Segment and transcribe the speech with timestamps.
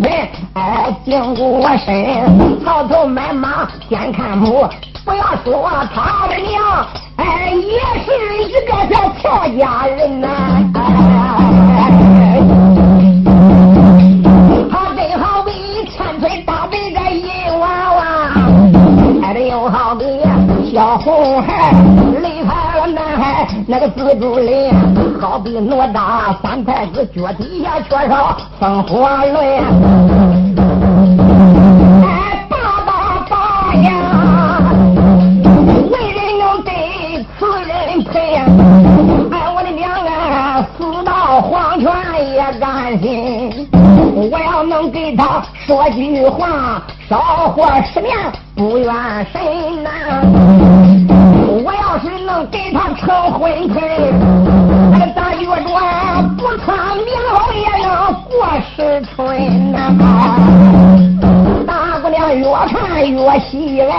[0.00, 4.66] 是银盆哎，经过身，草头买马先看母，
[5.04, 6.86] 不要说他的娘，
[7.16, 8.10] 哎，也是
[8.44, 10.28] 一个叫俏佳人呐。
[14.70, 15.50] 他真好比
[15.90, 18.04] 千岁大背个银娃娃，
[19.22, 20.04] 哎，的又好比
[20.72, 21.99] 小红孩。
[23.70, 24.68] 那个紫竹林
[25.20, 29.38] 好比哪大三太子脚底下缺少风火轮。
[32.02, 34.74] 哎爸爸爸呀
[35.88, 38.44] 为人要对慈忍配呀
[39.30, 41.88] 哎我的娘啊死到黄泉
[42.34, 43.68] 也甘心。
[44.32, 48.16] 我要能给他说句话少活十年
[48.56, 48.92] 不怨
[49.32, 50.69] 谁啊
[52.40, 54.10] 我要是能给他成婚配，
[54.90, 55.68] 那大月着
[56.38, 57.92] 不穿棉袄也能
[58.24, 58.30] 过
[58.74, 59.76] 时春呐。
[61.66, 63.92] 大姑娘越看越喜来，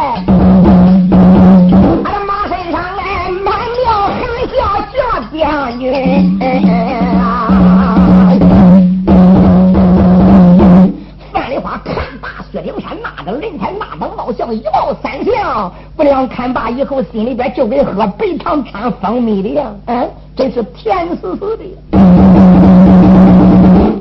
[14.54, 15.72] 一貌三相。
[15.96, 21.64] 不料看罢以后，心里边就跟喝白糖掺蜂蜜的样，嗯，真是甜丝丝的。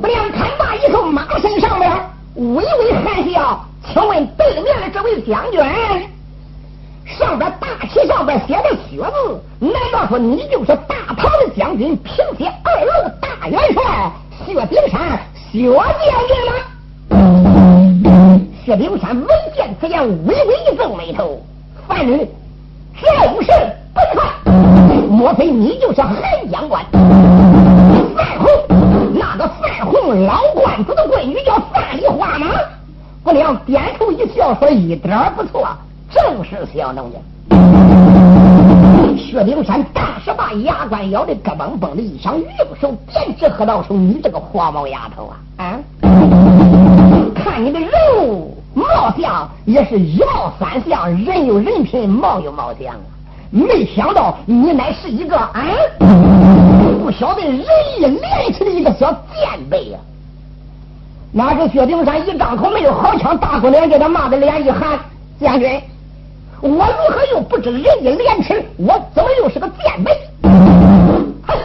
[0.01, 1.91] 不料看罢以后，马身上边
[2.35, 5.61] 微微含笑，请问对面的这位将军，
[7.05, 14.11] 上边大旗上边写的薛字，难道说你就是大唐的将军，平西二路大元帅
[14.45, 15.19] 薛丁山
[15.51, 16.53] 薛将军吗？
[18.63, 21.41] 薛丁山闻见此言，微微一皱眉头
[21.87, 22.17] ：“凡女，
[22.93, 23.51] 正是
[23.91, 24.21] 本帅，
[25.09, 26.15] 莫非你就是韩
[26.51, 28.47] 将官范红？
[29.15, 32.49] 那个范红老官子的闺女叫范丽花吗？”
[33.25, 35.67] 不料点头一笑，说：“一点不错，
[36.11, 37.17] 正是小农家。”
[39.17, 42.47] 薛丁山当时把牙关咬得咯嘣嘣的一响，用
[42.79, 45.79] 手点指喝道：“说你这个黄毛丫头啊，啊！”
[47.43, 53.01] 看你的人物貌相也是一貌三相，人有人品，貌有貌相啊！
[53.51, 55.65] 没想到你乃是一个啊，
[57.03, 57.65] 不晓得仁义
[57.99, 59.99] 廉耻的一个小贱辈呀！
[61.33, 64.99] 那是薛丁山一张口没有好枪，大姑娘给他骂的脸一寒。
[65.39, 65.81] 将军，
[66.61, 68.63] 我如何又不知仁义廉耻？
[68.77, 70.11] 我怎么又是个贱辈？
[71.47, 71.57] 哼！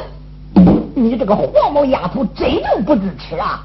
[0.95, 3.63] 你这个黄毛丫头，真就不知耻啊！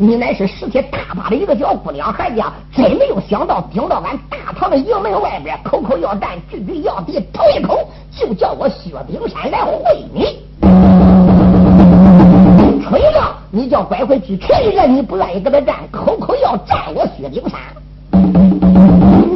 [0.00, 2.40] 你乃是十七大把的一个小姑娘，孩子
[2.72, 7.80] 真没有想到，顶到俺大唐的营门外边，口口要战，句句要敌，头一口
[8.16, 10.38] 就叫我薛丁山来会你。
[12.80, 17.58] 吹了你叫拐回去，吹人你不愿意跟他战，口口要战我薛丁山。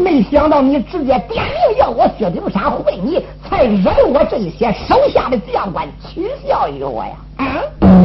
[0.04, 7.16] 没想到你直接点名要我薛丁山会你，才惹我这些手下的将官取笑于我呀！
[7.38, 8.01] 啊！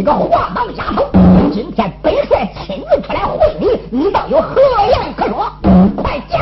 [0.00, 1.04] 你个黄毛丫头！
[1.52, 5.52] 今天本帅亲自出来会你，你倒有何言可说？
[5.94, 6.40] 快讲，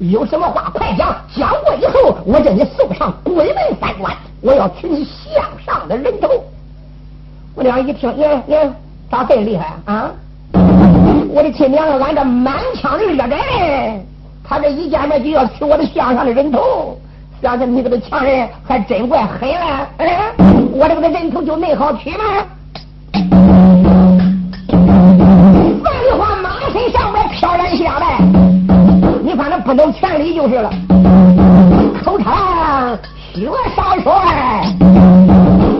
[0.00, 1.14] 有什么话快讲。
[1.36, 6.28] 讲过以后，我叫你送上鬼门三关，我要取你项上的人头。
[7.54, 8.72] 我俩一听，耶耶，
[9.08, 10.10] 咋这厉害啊？
[11.32, 14.00] 我的亲娘，俺这满腔的热忱，
[14.42, 16.98] 他这一见面就要取我的项上的人头，
[17.40, 19.88] 想想你这个强人还真怪狠了。
[20.72, 22.24] 我这个人头就那好取吗？
[27.44, 28.20] 挑然下来，
[29.22, 30.70] 你反正不能全理就是了。
[32.02, 32.32] 口称
[33.34, 33.46] 薛
[33.76, 34.64] 少帅，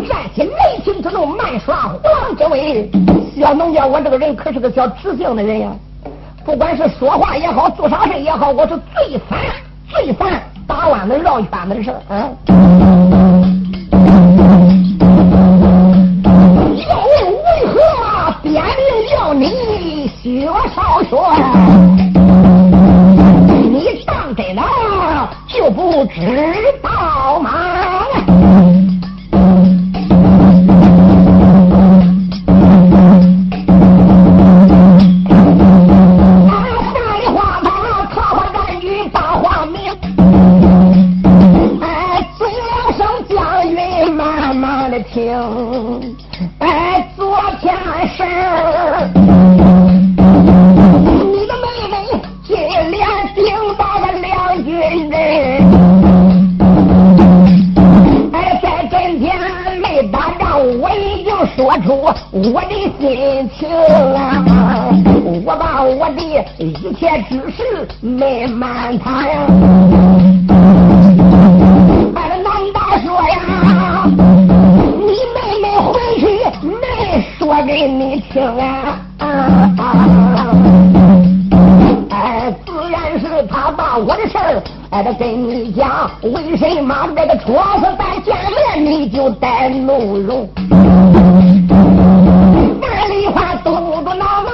[0.06, 0.52] 站起雷
[0.84, 2.90] 霆之怒，慢耍虎狼之威。
[3.34, 5.70] 小农家，我这个人可是个小直性的人呀，
[6.44, 9.38] 不管是说话也好，做啥事也好，我是最烦
[9.88, 11.96] 最烦打弯子绕圈子的事儿。
[12.11, 12.37] 嗯，
[16.87, 17.81] 要问为何
[18.43, 18.69] 点名
[19.16, 19.74] 要你？
[20.44, 21.17] 薛少帅，
[23.49, 24.62] 你上这楼
[25.49, 26.20] 就不知
[26.82, 27.74] 道吗？
[68.99, 69.46] 他呀。
[72.14, 74.06] 俺南大说呀，
[74.99, 76.23] 你妹妹回去
[76.67, 76.73] 没
[77.38, 79.00] 说给你听啊？
[82.11, 90.49] 哎，自然是他把我的事儿哎，他跟你讲，为什么这个初次再见面你就带怒容？
[92.81, 94.49] 那里话嘟嘟囔囔，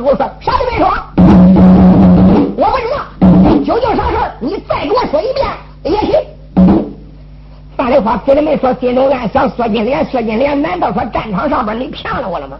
[0.00, 0.88] 我说，啥都没说，
[2.56, 2.96] 我不知道，
[3.64, 5.46] 究竟啥事，你再给我说一遍
[5.84, 6.12] 也行。
[7.76, 12.56] 大丽花心里没说，心中暗想：薛金莲，薛金莲，难道说战场上边你骗了我了吗？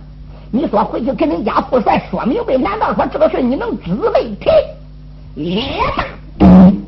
[0.50, 4.48] 你说回去跟你家父帅说明白，难道说这个事你能只为提？
[5.34, 5.62] 也
[5.96, 6.04] 罢。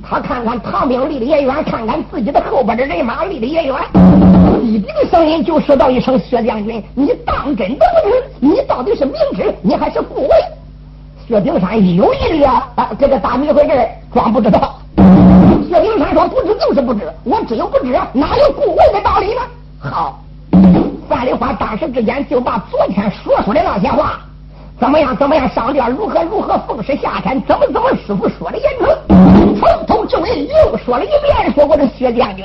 [0.03, 3.77] 他看看唐兵离得也远，看看自己的后边的人马离得也远，
[4.61, 8.25] 弟弟的声音就说道一声：“薛将军，你当真的不知？
[8.41, 10.31] 你到底是明知，你还是故为？”
[11.27, 14.79] 薛丁山有意的啊，这个大迷回这装不知道。
[15.69, 19.41] 薛丁山说：“不知就是不知，我只有不知，哪有故为的道理呢？”
[19.81, 20.21] 好。
[21.09, 24.21] 范丽花当时之间就把昨天说出的那些话，
[24.79, 28.97] 怎么样怎么样上吊如何如何奉师下山，怎么怎么师傅说的言辞，
[29.59, 31.53] 从头至尾又说了一遍。
[31.53, 32.45] 说我的薛将军，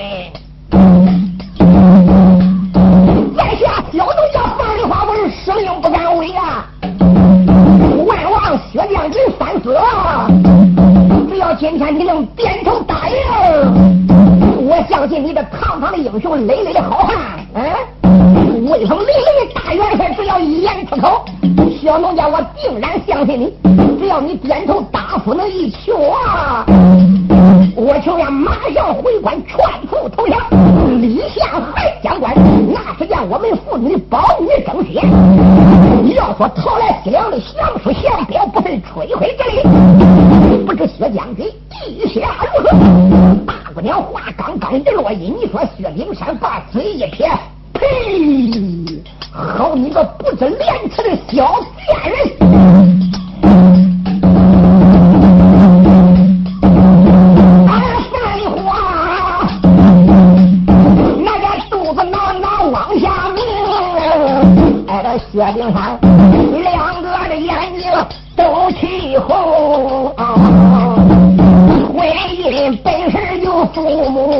[11.91, 13.15] 你能点头答应，
[14.67, 17.04] 我相信你这堂堂的英雄，累累的好
[37.35, 39.61] 来西凉的降书降表，不费吹灰之力，
[40.65, 41.45] 不知薛将军
[41.85, 42.69] 意下如何？
[43.45, 47.29] 大姑娘话刚刚一落音，你说薛灵山把嘴一撇。
[47.73, 49.01] 呸！
[49.33, 52.15] 好你个不知廉耻的小贱人！
[57.67, 58.41] 俺范丽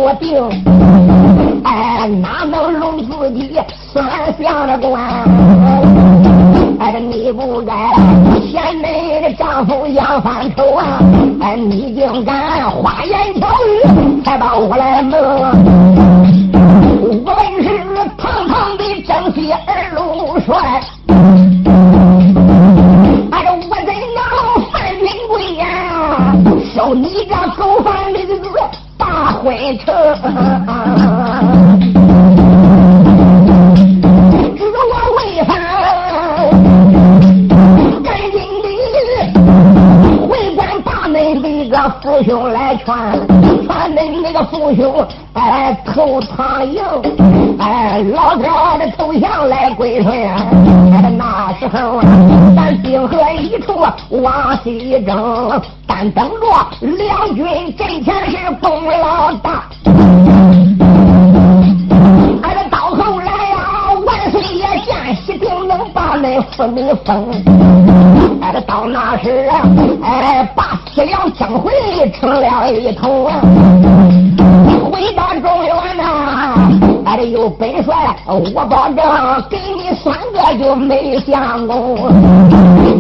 [0.06, 0.38] 我定。
[1.64, 3.60] 哎，哪能容自己
[3.92, 4.06] 算
[4.40, 5.02] 相的官？
[6.80, 7.74] 哎，你不该
[8.46, 11.00] 嫌你的丈夫杨犯愁啊！
[11.42, 15.20] 哎，你竟敢花言巧语，才把我来蒙。
[17.02, 17.34] 我本
[17.64, 17.68] 是
[18.16, 20.82] 堂堂的正西二路帅，
[23.32, 24.22] 哎，我怎能
[24.72, 25.66] 犯军规呀？
[26.76, 27.82] 受你这狗
[29.46, 29.96] 大昏城！
[42.06, 46.82] 父兄来劝，劝恁那个父兄哎投苍营，
[47.60, 48.44] 哎老哥
[48.78, 50.14] 的投降来归顺。
[50.14, 52.06] 哎那时候啊
[52.56, 53.74] 咱兵合一处
[54.10, 56.46] 往西征，但等着
[56.82, 57.46] 两军
[57.76, 59.64] 阵前是功劳大。
[62.44, 63.58] 哎这到后来呀，
[64.06, 68.25] 万岁爷见喜定能把那父女封。
[68.46, 69.62] 哎，到那时啊，
[70.04, 71.72] 哎，把西凉将会
[72.12, 73.42] 成了一统啊！
[74.92, 76.54] 回到中原呐，
[77.06, 78.98] 哎，有本帅，我保证
[79.50, 81.98] 给你三个就没相公。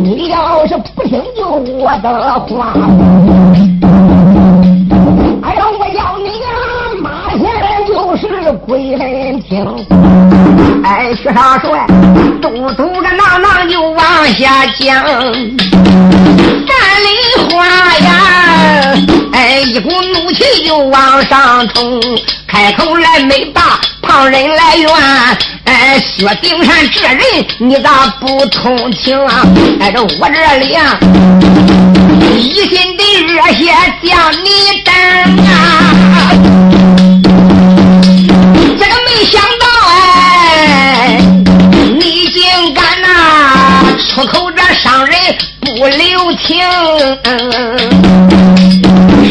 [0.04, 2.10] 你要是不听就我的
[2.40, 2.74] 话，
[5.44, 6.50] 哎呀，我要你啊，
[7.04, 7.46] 马前
[7.88, 9.64] 就是归人听。
[10.86, 11.88] 哎，薛少帅，
[12.40, 15.04] 嘟嘟个囔囔就往下讲。
[15.04, 17.10] 范梨
[17.50, 17.66] 花
[17.98, 18.94] 呀，
[19.34, 22.00] 哎，一股怒气就往上冲，
[22.48, 24.92] 开口来没把旁人来怨。
[25.64, 27.18] 哎，薛丁山这人
[27.58, 29.42] 你咋不通情啊？
[29.80, 31.00] 哎，这我这里啊，
[32.32, 33.74] 一心的热血
[34.04, 34.50] 将你
[34.86, 34.94] 等
[35.48, 35.50] 啊，
[46.46, 46.58] 情，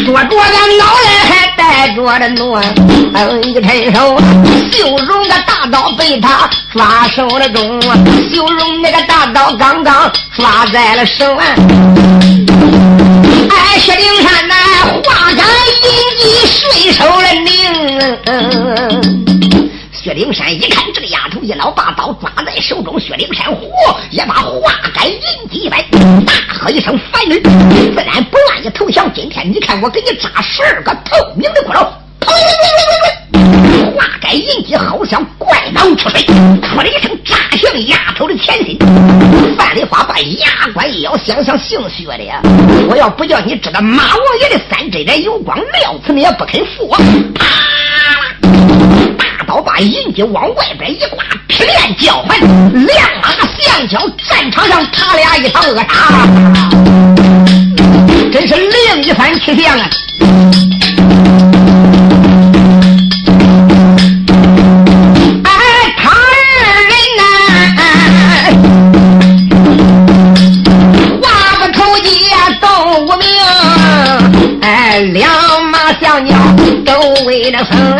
[0.04, 0.36] 说着个
[0.78, 2.58] 脑袋还带着的怒，
[3.42, 4.18] 一伸手，
[4.72, 7.80] 秀荣个大刀被他抓手了中，
[8.30, 11.46] 秀荣那个大刀刚刚抓在了手腕。
[13.50, 14.54] 哎，薛灵山呐，
[15.04, 15.46] 化干
[15.82, 19.13] 银戟，顺手了拧。
[20.04, 25.18] 薛灵山一看这个丫头一老把刀抓在手中，薛灵山火也把化盖银
[25.50, 25.82] 戟一摆，
[26.26, 29.10] 大喝一声：“凡人，自然不愿意投降。
[29.14, 31.88] 今天你看我给你扎十二个透明的骷髅！”
[33.96, 38.76] 化盖银戟好像怪蟒出水，噗的一声扎向丫头的前心。
[39.56, 42.42] 范丽花把牙关一咬，想想姓薛的呀，
[42.90, 46.94] 我要不叫你知道马王爷的三针眼有光，料此你也不肯服我。
[47.34, 47.46] 啪！
[49.54, 52.36] 刀把银戟往外边一挂，劈连叫唤，
[52.72, 53.28] 两马
[53.60, 55.86] 相交，战场上他俩一场恶杀，
[58.32, 59.88] 真是另一番气象啊！
[65.44, 65.52] 哎，
[65.98, 66.14] 他二
[66.90, 67.22] 人呐，
[71.22, 71.24] 话
[71.60, 72.08] 不投机
[72.60, 73.28] 动无名，
[74.62, 75.30] 哎，两
[75.70, 76.34] 马相交
[76.84, 76.90] 都
[77.24, 77.93] 为了生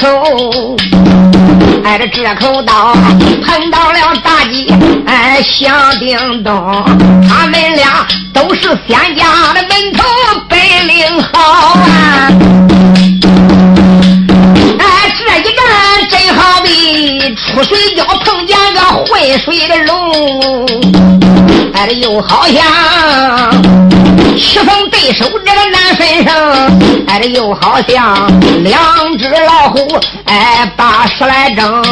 [0.00, 0.76] 口，
[1.84, 2.94] 挨着这口刀
[3.44, 4.72] 碰到了大吉，
[5.06, 6.54] 哎，响叮咚，
[7.28, 10.02] 他们俩都是仙家的门头
[10.48, 11.38] 本领好
[11.74, 12.32] 啊！
[14.78, 15.60] 哎，这一战
[16.08, 20.66] 真好比出水饺碰见个浑水的龙，
[21.74, 23.89] 哎，又好像。
[24.36, 28.30] 棋逢对手这个难分胜，哎，这又好像
[28.62, 31.82] 两只老虎，哎，把十来争。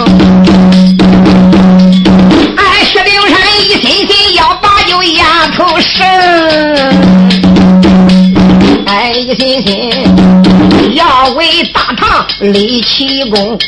[2.57, 6.07] 哎，薛丁山一心心要把酒压头生，
[8.87, 13.59] 哎，一心心要为大唐立奇功。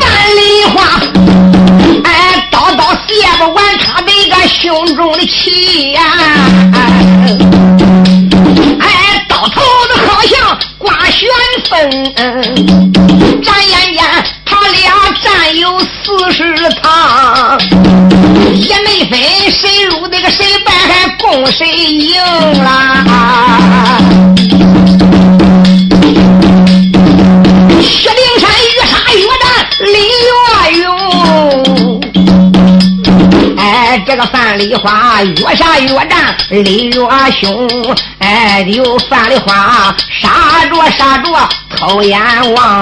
[0.00, 0.82] 范梨花，
[2.04, 4.10] 哎，刀刀卸不完他的
[4.50, 6.02] 胸中的气呀！
[8.80, 9.60] 哎，刀头
[9.92, 11.28] 子好像刮旋
[11.68, 11.78] 风，
[13.42, 14.04] 眨眼间
[14.44, 14.92] 他俩
[15.22, 17.58] 战有四十场，
[18.54, 19.18] 也没分
[19.50, 22.20] 谁入那个谁败，还共谁赢
[22.64, 23.99] 啦！
[34.20, 37.00] 个范梨花越杀越战，李月
[37.40, 37.66] 凶。
[38.18, 41.30] 哎，有范梨花杀着杀着
[41.74, 42.20] 偷阎
[42.52, 42.80] 王。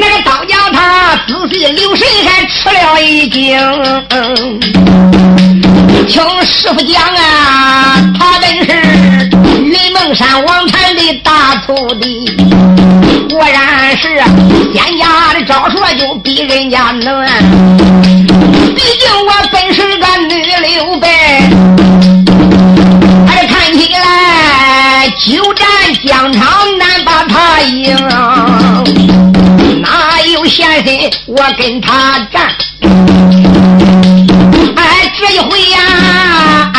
[0.00, 3.56] 那个刀匠他仔细留神，还吃了一惊。
[6.08, 9.30] 听师傅讲啊，他本是
[9.62, 12.28] 云梦山王禅的大徒弟，
[13.30, 14.20] 果然是
[14.72, 17.24] 仙家的招数就比人家能。
[18.74, 19.45] 毕竟我
[31.38, 32.48] 我跟他战？
[34.74, 36.72] 哎，这一回呀，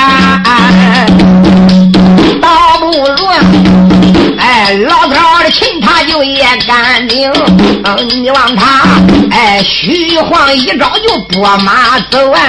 [2.42, 3.28] 倒不如
[4.40, 7.32] 哎，老头的情他就也干净。
[8.20, 9.00] 你望他，
[9.30, 12.42] 哎，虚晃一招就拨马走啊！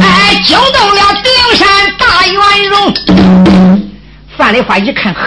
[0.00, 1.68] 哎，惊动了顶山
[1.98, 2.40] 大元
[2.70, 2.94] 荣。
[4.38, 5.20] 范丽花一看，呵，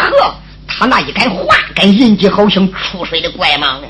[0.79, 1.43] 他那一杆花
[1.75, 3.81] 杆银戟好像出水的怪蟒啊！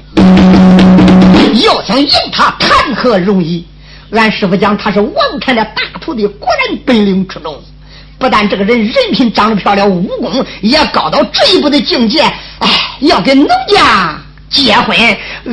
[1.63, 3.63] 要想赢他，谈何容易？
[4.09, 7.61] 俺师傅讲他是王禅的大徒弟，果然本领出众。
[8.17, 12.23] 不但这个人人品长得漂亮，武功也高到这一步的境界。
[12.57, 12.67] 哎，
[13.01, 14.19] 要跟农家
[14.49, 14.97] 结婚，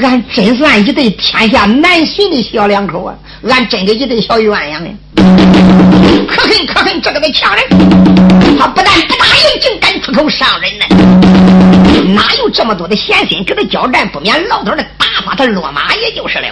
[0.02, 3.14] 俺真算一对天下难寻的小两口啊！
[3.46, 4.88] 俺真的一对小鸳鸯呢。
[6.26, 7.62] 可恨可恨，这个的强人，
[8.58, 10.86] 他不但不答应，竟敢出口伤人呢！
[12.06, 14.08] 哪有这么多的闲心跟他交战？
[14.08, 16.46] 不免老头的打发他落马，也就是了。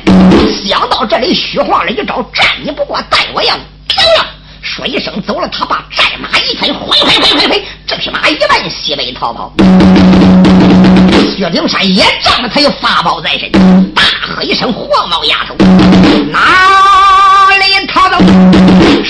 [0.64, 4.26] 想到这里，虚晃了一招，战你不过，待我要走了。
[4.62, 9.52] 说一声走了，他把战马一推，挥挥挥挥挥，这匹马一奔西北逃跑。
[11.36, 13.50] 薛灵山也仗着他有法宝在身，
[13.94, 15.54] 大喝一声：“黄毛丫头，
[16.30, 18.16] 哪里逃走？”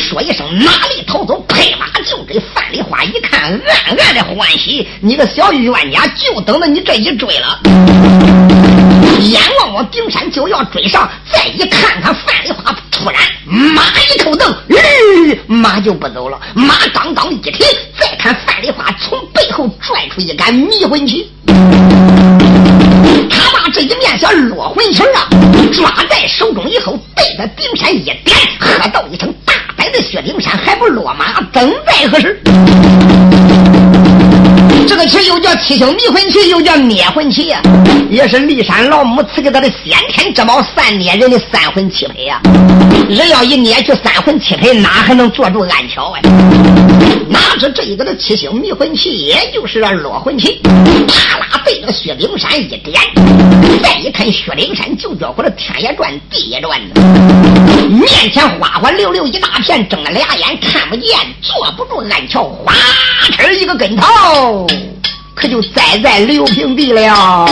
[0.04, 4.86] 说一声：“哪里逃走？”拍马就给范梨花一看，暗暗的欢喜。
[5.00, 7.58] 你个小冤家，就等着你这一追了。
[9.20, 13.82] 眼望望顶山就要追上，再一看看范丽花，突然马
[14.14, 14.54] 一口蹬，
[15.46, 16.38] 马就不走了。
[16.54, 17.54] 马刚刚一停，
[17.98, 21.30] 再看范丽花从背后拽出一杆迷魂旗。
[23.30, 25.28] 他把这一面小落魂旗啊
[25.72, 28.16] 抓在手中以后，对着顶山一点，
[28.60, 29.32] 喝道一声
[29.94, 32.42] ：“的薛丁山，还不落马，等待何时？”
[34.86, 37.62] 这个棋又叫七星迷魂棋，又叫灭魂棋呀，
[38.10, 42.40] 也是骊山老母赐给他的先天之宝，三捏人的三魂七魄呀。
[43.08, 46.20] 人要一捏去三魂七魄，哪还能坐住暗桥啊？
[47.28, 50.60] 哪知这一个的七星迷魂棋，也就是这落魂棋，
[51.08, 53.00] 啪啦对着薛丁山一点，
[53.82, 57.00] 再一看薛丁山就叫回了天也转地也转的，
[57.88, 62.74] 面前花花溜溜一大片，睁了俩眼看不见，坐不住暗桥，哗
[63.38, 64.66] 哧一个跟头。
[65.34, 67.44] 可就栽在刘平地了。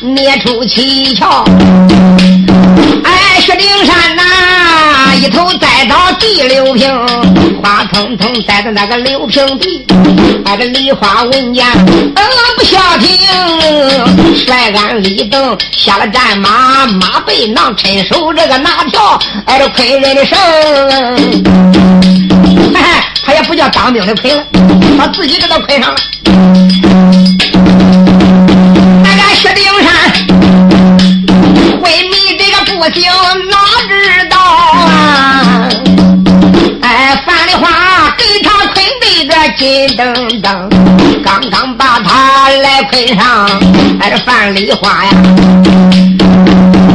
[0.00, 1.44] 捏出七窍。
[3.04, 6.90] 哎薛丁山呐，一头栽到地六平，
[7.62, 9.86] 花腾腾栽在那个六平地。
[10.44, 12.14] 那个梨花闻见，嗯
[12.56, 13.16] 不消停，
[14.36, 20.36] 甩鞍立蹬下了战马，马背囊趁手这个拿条，挨着昆人的绳。
[23.22, 24.44] 他也不叫当兵的捆了，
[24.98, 26.00] 他自己给他捆上了。
[32.92, 33.60] 这个不行。
[39.56, 40.68] 金噔噔，
[41.22, 43.46] 刚刚把他来捆上，
[44.00, 45.10] 哎，这范梨花呀，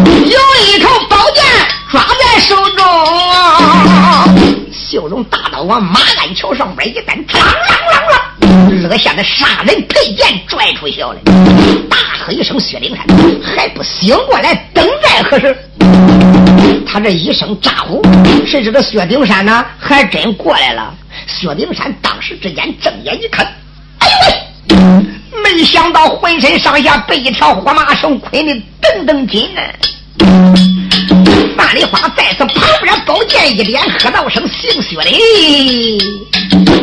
[0.07, 1.43] 有一口宝剑
[1.91, 2.83] 抓在手中，
[4.73, 7.43] 秀容大刀往马鞍桥上边一担，啷啷啷
[8.09, 8.19] 啷，
[8.69, 11.15] 乐下的杀人佩剑拽出去了，
[11.89, 13.05] 大喝一声：“薛灵山，
[13.41, 15.55] 还不醒过来，等待何时？”
[16.87, 18.01] 他这一声咋呼，
[18.45, 19.65] 谁知道薛丁山呢？
[19.77, 20.93] 还真过来了。
[21.27, 23.45] 薛丁山当时之间睁眼一看，
[23.99, 25.05] 哎呦喂！
[25.43, 29.61] 没想到浑身上下被一条火麻绳捆的噔噔紧呢。
[31.57, 36.34] 范丽花再次旁边宝剑一连，喝道声：“姓薛的，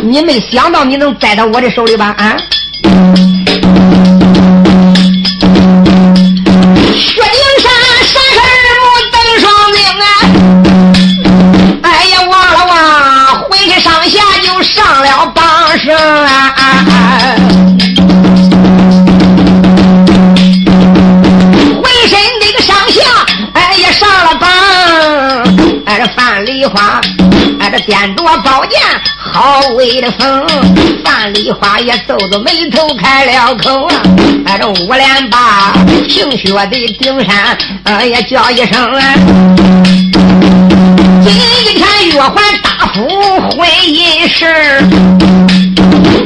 [0.03, 2.37] 你没想到你能栽到我的手里吧啊？
[6.95, 7.67] 雪顶山
[8.05, 10.05] 山上人不登双顶啊
[11.83, 12.75] 哎呀忘了忘
[13.45, 16.93] 浑身上下就上了绑绳啊啊啊
[21.83, 23.01] 浑身那个上下
[23.55, 24.49] 哎呀上了绑
[25.87, 27.01] 哎这樊梨花
[27.61, 28.81] 哎这点着宝剑
[29.33, 30.47] 好威的风。
[31.03, 33.88] 范梨花也皱皱眉头，开了口，
[34.45, 35.73] 哎这五连霸，
[36.07, 39.14] 平雪的顶山，哎呀叫一声啊！
[41.25, 41.33] 今
[41.77, 43.09] 天月还大夫
[43.57, 44.45] 婚姻事。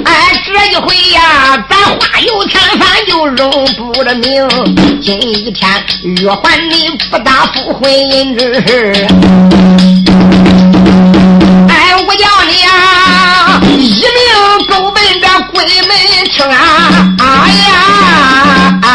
[0.05, 4.49] 哎，这一回呀，咱花有天饭就容不得命。
[5.01, 5.71] 今一天
[6.03, 9.07] 约还你不答复婚姻之事。
[11.69, 12.27] 哎，我叫
[15.67, 15.91] 你们
[16.31, 16.55] 听啊！
[17.19, 17.25] 哎
[17.67, 18.87] 呀，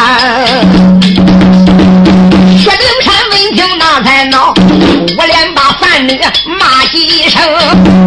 [2.58, 4.54] 薛丁山闻听那才恼，
[5.18, 6.18] 我连把范女
[6.58, 8.01] 骂几声。